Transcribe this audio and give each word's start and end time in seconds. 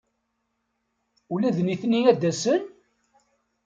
Ula 1.33 1.49
d 1.57 1.59
nitni 1.61 1.99
ad 2.11 2.17
d-asen? 2.21 2.61